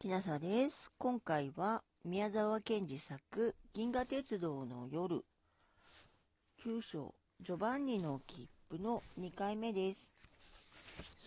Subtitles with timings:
[0.00, 0.90] きなさです。
[0.96, 5.22] 今回は宮沢賢治作銀河鉄道の夜
[6.64, 10.10] 9章ジョバンニの切符の2回目です。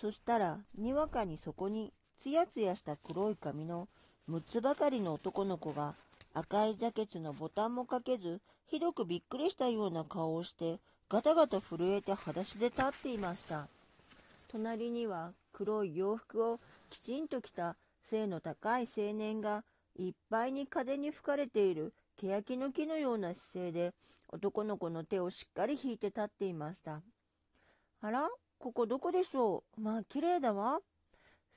[0.00, 1.92] そしたらにわかにそこに
[2.22, 3.88] つやつやした黒い髪の
[4.30, 5.94] 6つばかりの男の子が
[6.32, 10.78] 赤いジャケツのボタンもかけずひどくびっくりしたような顔をして
[11.10, 13.68] ガタガタ震えて裸足で立っていました。
[14.50, 19.64] 隣には黒い洋服をきちんと着た背の高い青年が
[19.96, 23.92] いっぱいに風に吹かれている欅の木のような姿勢で
[24.28, 27.02] 男の子の手をしっかり引いて立っていました。
[28.00, 28.28] あら
[28.58, 29.80] ここどこでしょう？
[29.80, 30.80] まあ綺麗だわ。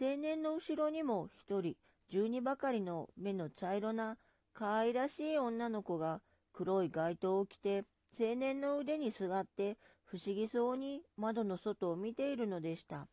[0.00, 1.76] 青年の後ろにも一人、
[2.08, 4.16] 十二ばかりの目の茶色な
[4.52, 6.20] 可愛らしい女の子が
[6.52, 7.84] 黒い街灯を着て
[8.18, 13.06] 青年の腕にすがって不思議そうに窓の外を見ているのでした。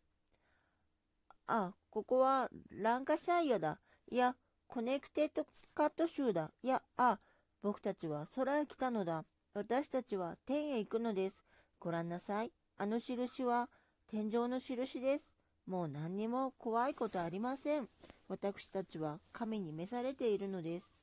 [1.47, 3.79] あ、ここはランカシャイアだ。
[4.11, 4.35] いや、
[4.67, 6.51] コンネクテカット州だ。
[6.61, 7.19] いや、あ、
[7.61, 9.25] 僕たちは空へ来たのだ。
[9.53, 11.43] 私たちは天へ行くのです。
[11.79, 12.51] ご覧なさい。
[12.77, 13.69] あの印は
[14.07, 15.31] 天上の印です。
[15.65, 17.89] もう何にも怖いことありません。
[18.27, 20.93] 私たちは神に召されているのです。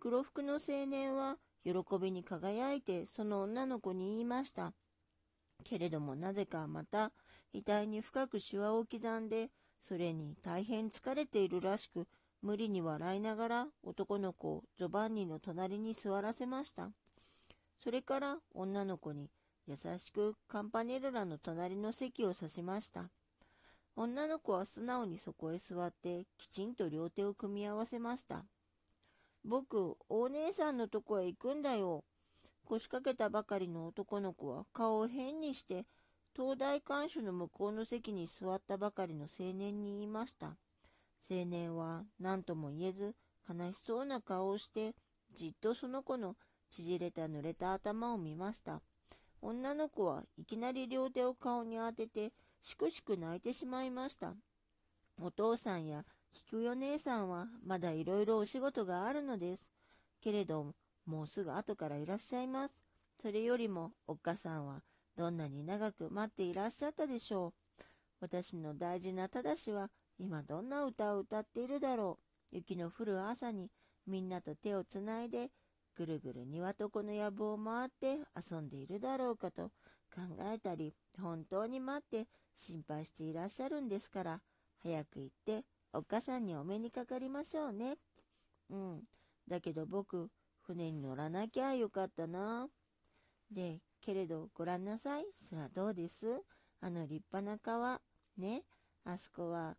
[0.00, 4.72] 黒服の青年は喜びに輝いてその女の子に言いました。
[5.64, 7.12] けれどもなぜかまた
[7.54, 9.50] 額に深くシワを刻んで
[9.82, 12.06] それに大変疲れているらしく、
[12.40, 16.90] 無理に笑いながら男の子をジョバンニの隣に座らせました。
[17.82, 19.28] それから女の子に
[19.66, 23.10] 優しくカンパネルラの隣の席を指しました。
[23.96, 28.44] 女の子は素直にそこへ座ってきちんと両手を組み合わせました。
[29.44, 32.04] 僕、お姉さんのとこへ行くんだよ。
[32.64, 35.84] 腰掛けたばかりの男の子は顔を変にして
[36.34, 40.56] 東大館主の向こうの席に座ったばかりの青年に言いました。
[41.30, 43.14] 青年は何とも言えず
[43.48, 44.94] 悲しそうな顔をして
[45.34, 46.36] じっとその子の
[46.70, 48.80] 縮れた濡れた頭を見ました。
[49.42, 52.32] 女の子はいきなり両手を顔に当てて
[52.62, 54.34] しくしく泣いてしまいました。
[55.20, 59.68] お父さんや菊代姉さんはまだいろいろお仕事があるのです。
[60.22, 62.74] けれどもうすぐ後からいらっしゃいます。
[63.20, 64.82] それよりもおっかさんは
[65.16, 67.48] どんなに長く待っていらっしゃったでしょ
[67.80, 67.82] う。
[68.20, 72.18] 私の大事なただしは今どんな歌を歌っているだろ
[72.52, 72.56] う。
[72.56, 73.70] 雪の降る朝に
[74.06, 75.50] みんなと手をつないで
[75.96, 78.18] ぐるぐる庭とこの藪を回って
[78.50, 79.70] 遊んでいるだろうかと
[80.14, 84.40] 考えたり本当に待って心配していらっしゃるんですから
[84.82, 87.96] 早く行っておっかさんにお目にかかりましょうね。
[88.70, 89.02] うん。
[89.48, 90.30] だけど僕
[90.62, 92.68] 船に乗らなきゃよかったな。
[93.50, 95.24] でけれどご覧なさい。
[95.48, 96.26] そらどうです？
[96.80, 98.00] あの立派な川。
[98.36, 98.62] ね。
[99.04, 99.76] あそこは、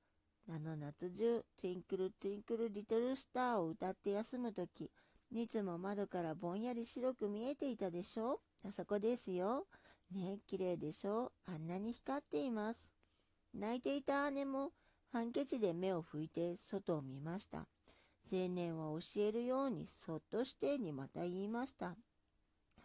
[0.49, 4.91] あの夏中、トゥインクルトゥインクルリトルスターを歌って休むとき、
[5.31, 8.41] いつも窓からぼんやり白く見えていたでしょ？
[8.63, 9.65] うあそこですよ。
[10.13, 11.31] ね綺麗でしょ？
[11.45, 12.89] あんなに光っています。
[13.53, 14.71] 泣いていた姉も、
[15.11, 17.67] ハンケチで目を拭いて外を見ました。
[18.31, 21.95] 青年は教えるようにそっとしてにまた言いました。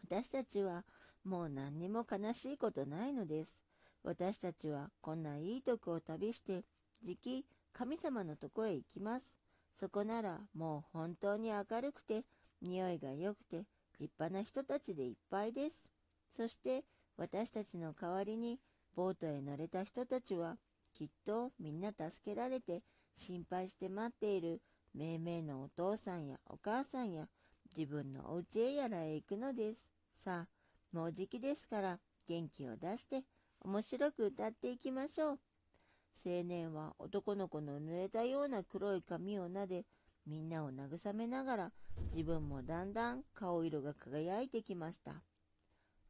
[0.08, 0.84] 私たちは
[1.28, 3.60] もう何にも悲しいことないのです。
[4.02, 6.64] 私たちはこんないいとこを旅して、
[7.02, 7.44] じき
[7.74, 9.36] 神様のとこへ行きます。
[9.78, 12.22] そこならもう本当に明るくて、
[12.62, 13.66] 匂いが良くて、
[14.00, 15.90] 立派な人たちでいっぱいです。
[16.34, 16.84] そして
[17.18, 18.58] 私たちの代わりに
[18.96, 20.56] ボートへ乗れた人たちは、
[20.94, 22.82] きっとみんな助けられて
[23.14, 24.62] 心配して待っている
[24.94, 27.28] 命名のお父さんやお母さんや
[27.76, 29.90] 自分のお家へやらへ行くのです。
[30.24, 30.57] さあ、
[30.92, 33.22] もうじきですから元気を出して
[33.60, 35.38] 面白く歌っていきましょう。
[36.26, 39.84] 青年は男の子の濡れたような黒い髪を撫で、
[40.26, 41.72] みんなを慰めながら
[42.10, 45.22] 自分もだんだん顔色が輝いてきました。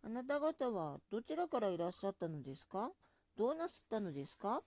[0.02, 2.90] あなた方はどちらからいらっしゃったのですか？
[3.36, 4.62] どうなすったのですか？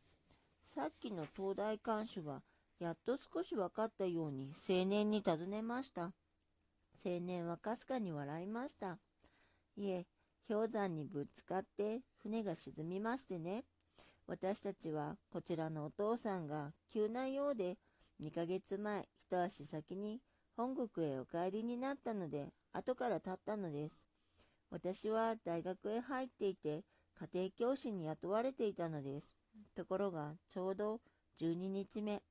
[0.75, 2.41] さっきの東大館主が
[2.79, 6.11] やっと少し分かったように青年に尋ねました。
[7.03, 8.97] 青年はかすかに笑いました。
[9.77, 10.05] いえ、
[10.47, 13.63] 氷山にぶつかって船が沈みましてね。
[14.27, 17.77] 私たちはこちらのお父さんが急なようで
[18.21, 20.21] 2ヶ月前一足先に
[20.55, 23.99] 本国へお帰りになったので後から立ったのです。
[24.69, 26.83] 私は大学へ入っていて
[27.19, 29.33] 家庭教師に雇われていたのです。
[29.75, 30.99] ところがちょうど
[31.39, 32.21] 12日目、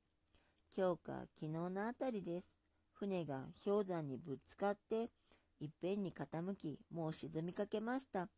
[0.76, 2.48] 今日か昨日のあたりです。
[2.92, 5.10] 船が氷山にぶつかって
[5.60, 8.28] いっぺんに傾き、もう沈みかけました。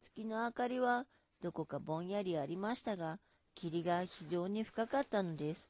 [0.00, 1.06] 月の明かりは
[1.42, 3.18] どこかぼんやりありましたが、
[3.54, 5.68] 霧が非常に深かったのです。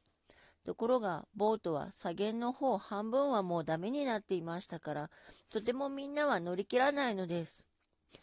[0.65, 5.11] ところが、ボートは左舷の方半分はもうダメになっていましたから、
[5.53, 7.67] とてもみんなは乗り切らないのです。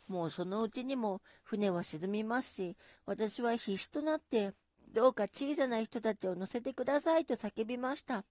[0.07, 4.53] もうそのうちにも船は沈みますし、私は必死となって、
[4.93, 8.23] どうか小さな人たちを乗せてくださいと叫びました。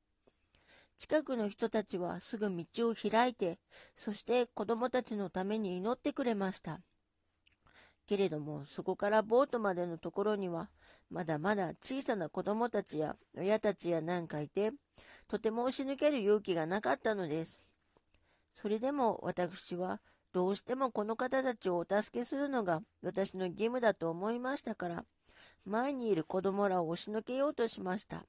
[0.99, 3.59] 近くの人たちはすぐ道を開いて、
[3.95, 6.81] そして子供たちのために祈ってくれました。
[8.07, 10.71] けれども、そこからボートまでのところには、
[11.09, 14.73] まだまだ小さな子供たちや親たちやなんかいて、
[15.29, 17.61] とても押し抜ける勇気がなかったのです。
[18.55, 20.01] それでも私は、
[20.33, 25.05] どうしてもこの方たちをお助けするのが私の義務だと思いましたから、
[25.65, 28.25] 前にいる子供らを押しのけようとしました。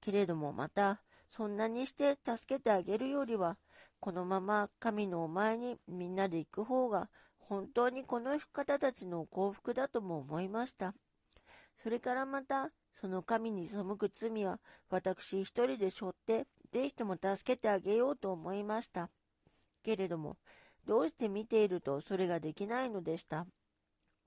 [0.00, 1.00] けれどもまた、
[1.30, 3.58] そんなにして助けてあげるよりは、
[4.00, 10.94] このまま神のお前にみんなで行く方が、本当にこの方たちの幸福だとも思いました。
[11.76, 14.60] それからまた、その神に背く罪は、
[14.90, 19.10] 私一人で背負って、ぜひとも助けてあげようと思いました。
[19.82, 20.36] けれども、
[20.86, 23.46] どうして見ているとそれができないのでした。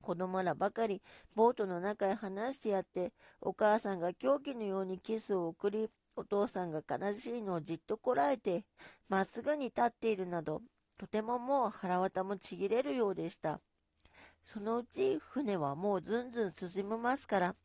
[0.01, 1.01] 子供らばかり
[1.35, 8.63] ボートの中へ離してやって、お母さんが狂気のようにキスを送り、お父さんが悲しいのをじっとこらえて、
[9.09, 10.61] まっすぐに立っているなど、
[10.97, 13.59] とてももう腹渡もちぎれるようでした。
[14.43, 17.55] そのうち船はもうずんずん進みますから、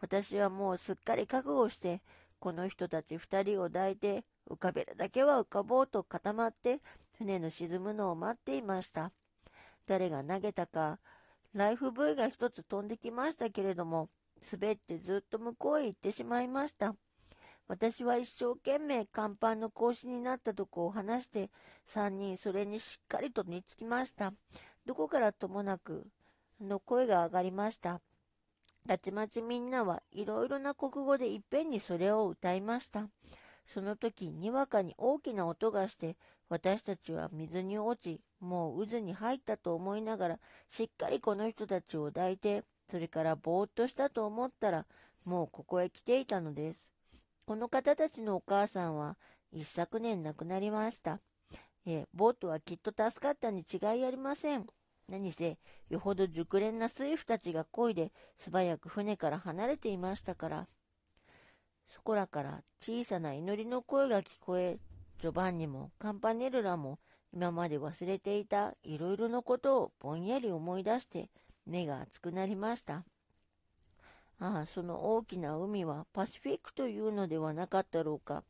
[0.00, 2.00] 私はもうすっかり覚悟して、
[2.38, 6.80] この人たち二人を抱いて、浮かべるだけは浮かぼうと固まって、
[7.18, 9.12] 船の沈むのを待っていました。
[9.86, 10.98] 誰が投げたか、
[11.54, 14.10] ライフブイが一つ飛んできましたけれども、
[14.52, 16.94] 滑ってずっと向こうへ行ってしまいました。
[17.68, 21.50] 私は一生懸命甲板の格子になったとこを話して、
[21.86, 24.32] 三人それにしっかりと寝つきました。
[24.86, 26.06] どこからともなく、
[26.60, 28.00] の声が上がりました。
[28.86, 33.08] たちまちみんなはいろいろな国語でいっぺんにそれを歌いました。
[33.66, 36.16] その時、にわかに大きな音がして、
[36.48, 44.86] 私たちは水に落ち、もう渦に入ったと思いながら、しっかりこの人たちを抱いて、それからぼーっとしたと思ったら、
[45.24, 46.95] もうここへ来ていたのです。
[47.46, 49.16] この方たちのお母さんは、
[49.52, 51.20] 一昨年亡くなりました。
[51.86, 54.66] えー、ボートはきっと助かったに違いありません。
[55.08, 55.56] 何せ、
[55.88, 60.66] よほど熟練な水夫たちが漕いで、素早く船から離れていましたから。
[61.86, 64.80] そこらから小さな祈りの声が聞こえ、
[65.20, 66.98] ジョバンニもカンパネルラも
[67.32, 71.30] 今まで忘れていたいろいろなことをぼんやり思い出して
[71.64, 73.04] 目が熱くなりました。
[74.38, 78.44] ああ、その大きな海はパシフィックというのではなかったろうか。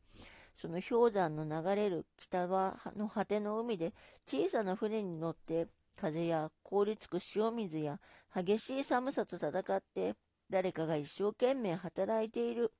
[0.57, 3.93] その氷山の流れる北はの果ての海で
[4.25, 7.99] 小さな船に乗って風や凍りつく塩水や
[8.35, 10.15] 激しい寒さと戦って
[10.49, 12.71] 誰かが一生懸命働いている。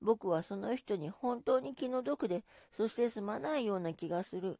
[0.00, 2.44] 僕はその人に本当に気の毒で、
[2.76, 4.58] そしてすまないような気がする。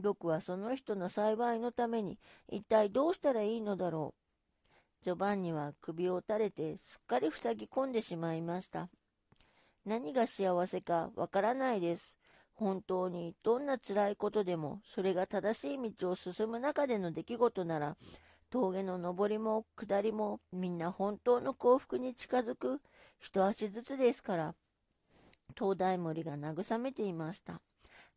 [0.00, 2.18] 僕はその人の幸いのために
[2.48, 4.27] 一体どうしたらいいのだろう。
[5.04, 8.88] ジョバンニは首を垂れてすっかり塞ぎ込んでしまいました。
[9.84, 12.14] 何が幸せかわからないです。
[12.54, 17.96] 本当にどんな辛いことでもそれが正しい道を進む中での出来事なら
[18.50, 22.80] 峠の上りも下りもみんな本当の幸福に近づく
[23.20, 24.54] 一足ずつですから。
[25.58, 27.60] 東大森が慰めていました。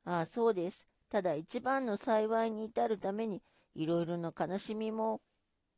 [0.05, 0.85] ああ、そうです。
[1.09, 3.41] ただ一番の幸いに至るために、
[3.75, 5.21] いろいろな悲しみも、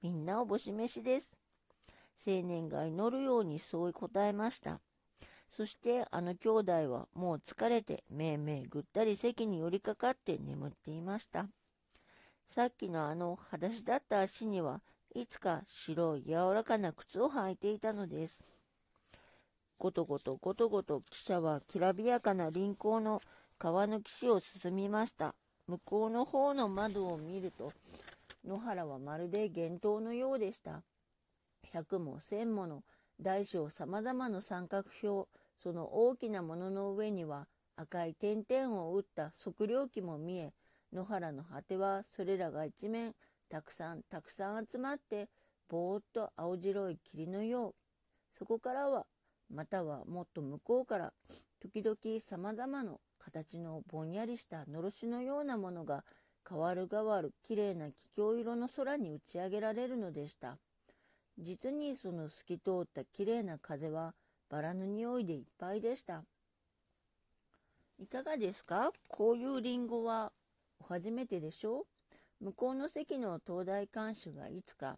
[0.03, 1.31] みんなおぼし飯です。
[2.27, 4.81] 青年が祈るようにそう答えました。
[5.55, 11.45] そしてあの兄弟はもう疲れてめいめいぐったり席に寄りかかって眠っていました。
[12.45, 14.81] さっきのあの裸足だった足には
[15.15, 18.41] いつか白い柔らかな靴を履いていたのです。
[19.77, 23.21] ごとごとごとごと汽車はきらびやかな輪行の
[23.57, 25.33] 川の岸を進みました。
[25.65, 27.71] 向こうの方の窓を見ると、
[28.45, 30.83] 野原はまるで幻灯のようでした。
[31.71, 32.83] 百も千もの
[33.21, 35.25] 大小様々な三角標、
[35.61, 40.53] その大きなものの上には赤い点々を打った測量機も見え、
[40.91, 43.15] 野原の果てはそれらが一面
[43.49, 45.29] たくさんたくさん集まって
[45.69, 47.75] ぼーっと青白い霧のよう。
[48.37, 49.05] そこからは
[49.49, 51.13] またはもっと向こうから
[51.61, 56.03] 時々様々な形のぼんやりしたのろしのようなものが
[56.47, 60.57] 変わる変わるきれいな気境色の空に打ち上げられるのでした。
[61.39, 64.13] 実にその透き通ったきれいな風は
[64.49, 66.23] バラの匂いでいっぱいでした。
[67.99, 68.91] いかがですか？
[69.07, 70.31] こういうリンゴは
[70.87, 71.85] 初めてでしょ
[72.41, 72.45] う？
[72.45, 74.97] 向こうの席の東大館主がいつか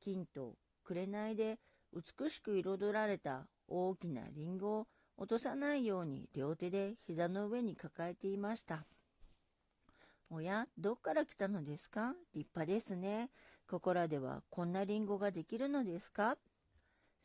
[0.00, 1.58] 金と紅で
[1.92, 4.86] 美しく彩られた大きなリンゴを
[5.18, 8.84] 落とさないように両手で膝の上に抱えていました。
[10.28, 12.14] おや、どっから来たのですか？
[12.34, 13.30] 立派ですね。
[13.68, 16.36] ここらではこんなリンゴができるのですか？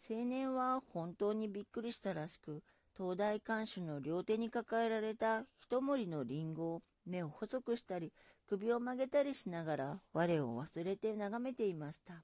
[0.10, 2.62] 青年は本当にびっくりしたらしく、
[2.96, 8.14] 東大館主の両手に抱えられた一盛のリンゴを目を細くしたり、
[8.48, 12.24] 首を曲げたりしながら我を忘れて眺めていました。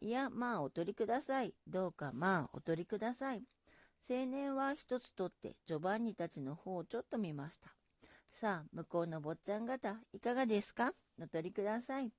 [0.00, 1.54] いや、まあお取りください。
[1.68, 3.44] どうかまあお取りください。
[4.10, 7.72] 青年は一つ取ってジョバンニたちの方をちょっと見ました。
[8.42, 10.90] さあ、向こうの坊ちゃん方、いかがですか？
[11.22, 12.10] お取りください。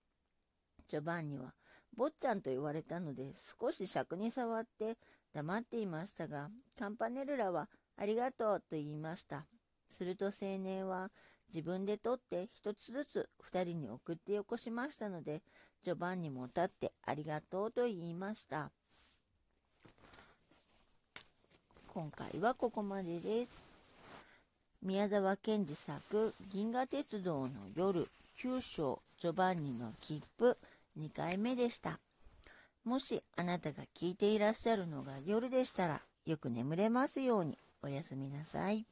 [0.88, 1.54] ジョバンニは、
[1.98, 4.96] 坊ちゃんと言われたので、少し尺に触って
[5.34, 6.48] 黙っていましたが、
[6.80, 9.44] カンパネルラは、ありがとうと言いました。
[9.90, 11.10] すると青年は、
[11.50, 15.42] 自分で取って一つずつ二人に送ってよこしましたので、
[15.84, 18.72] ジョバンニも立ってありがとうと言いました。
[21.88, 23.73] 今回はここまでです。
[24.86, 30.58] 宮沢賢治作「銀河鉄道の夜9章ジョバンニの切符」
[31.00, 32.02] 2回目でした。
[32.84, 38.86] もしあなたが聞いていらっしゃるのが夜でしたらよく眠れますようにおやすみなさい。